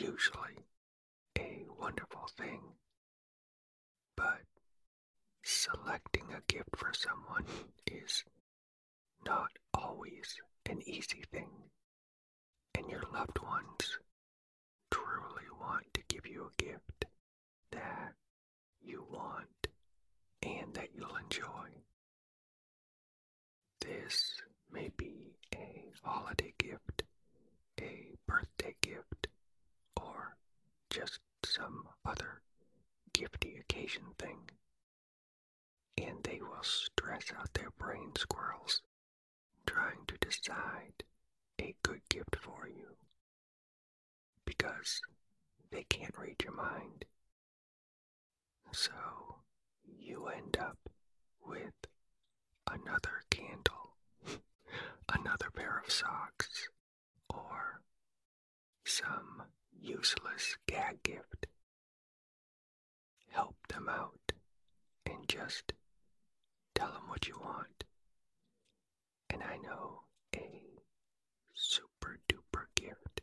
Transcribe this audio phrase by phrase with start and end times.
[0.00, 0.64] usually
[1.38, 2.60] a wonderful thing,
[4.16, 4.40] but
[5.42, 7.44] selecting a gift for someone
[7.86, 8.24] is
[9.26, 10.36] not always
[10.68, 11.50] an easy thing,
[12.76, 13.98] and your loved ones
[14.90, 17.04] truly want to give you a gift
[17.72, 18.12] that
[18.82, 19.68] you want
[20.42, 21.68] and that you'll enjoy.
[23.80, 24.40] This
[24.72, 27.02] may be a holiday gift,
[27.80, 29.28] a birthday gift,
[29.96, 30.36] or
[30.90, 32.40] just some other
[34.18, 34.50] thing.
[35.98, 38.82] And they will stress out their brain squirrels
[39.66, 41.04] trying to decide
[41.60, 42.96] a good gift for you
[44.44, 45.00] because
[45.70, 47.04] they can't read your mind.
[48.72, 48.92] So
[49.84, 50.78] you end up
[51.44, 51.74] with
[52.70, 53.96] another candle,
[55.14, 56.68] another pair of socks,
[57.28, 57.80] or
[58.84, 59.42] some
[59.80, 61.29] useless gag gift.
[63.70, 64.32] Them out
[65.06, 65.72] and just
[66.74, 67.84] tell them what you want.
[69.30, 70.02] And I know
[70.34, 70.80] a
[71.54, 73.20] super duper gift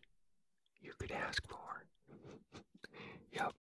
[0.80, 1.86] you could ask for.
[3.31, 3.56] yup.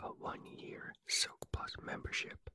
[0.00, 2.50] A one year Silk Plus membership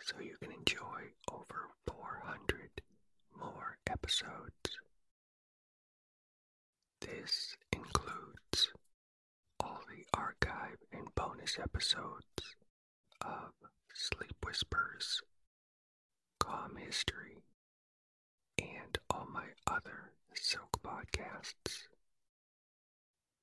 [0.00, 2.82] so you can enjoy over 400
[3.38, 4.78] more episodes.
[7.00, 7.56] This
[10.14, 12.56] archive and bonus episodes
[13.20, 13.52] of
[13.94, 15.22] Sleep Whispers,
[16.38, 17.42] Calm History,
[18.58, 21.88] and all my other Silk podcasts.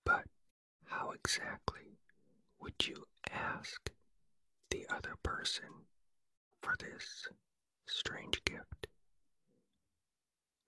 [0.06, 0.26] But
[0.86, 2.00] how exactly
[2.60, 3.92] would you ask
[4.70, 5.70] the other person
[6.62, 7.28] for this
[7.88, 8.88] strange gift?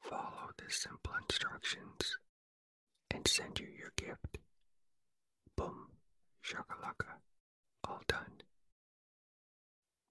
[0.01, 2.17] follow the simple instructions,
[3.11, 4.37] and send you your gift.
[5.55, 5.87] Boom,
[6.43, 7.19] shakalaka,
[7.87, 8.41] all done.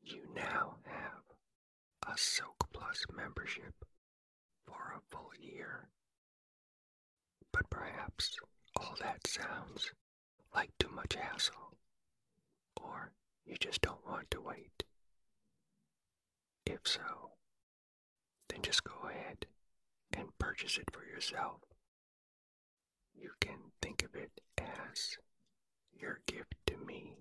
[0.02, 1.22] You now have
[2.20, 3.84] Silk Plus membership
[4.66, 5.88] for a full year.
[7.52, 8.36] But perhaps
[8.76, 9.92] all that sounds
[10.52, 11.78] like too much hassle,
[12.76, 13.12] or
[13.46, 14.82] you just don't want to wait.
[16.66, 17.30] If so,
[18.48, 19.46] then just go ahead
[20.12, 21.60] and purchase it for yourself.
[23.14, 25.18] You can think of it as
[25.92, 27.18] your gift to me,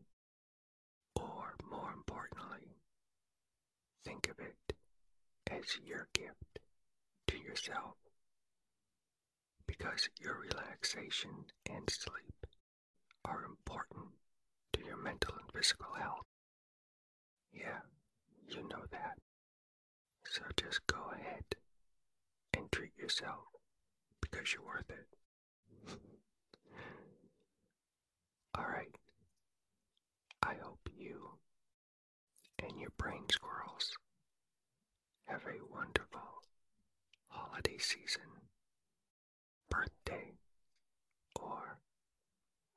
[1.16, 2.78] or more importantly,
[4.04, 4.56] think of it
[5.58, 6.60] as your gift
[7.28, 7.96] to yourself.
[9.66, 12.46] Because your relaxation and sleep
[13.26, 14.06] are important
[14.74, 16.26] to your mental and physical health.
[17.54, 17.80] Yeah,
[18.48, 19.18] you know that.
[20.26, 21.44] So just go ahead
[22.56, 23.46] and treat yourself
[24.22, 25.08] because you're worth it.
[28.58, 28.96] Alright.
[30.44, 31.32] I hope you
[32.60, 33.92] and your brain squirrels
[35.28, 36.42] have a wonderful
[37.28, 38.50] holiday season,
[39.70, 40.34] birthday,
[41.36, 41.80] or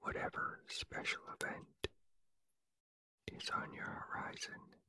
[0.00, 1.88] whatever special event
[3.28, 4.79] is on your horizon.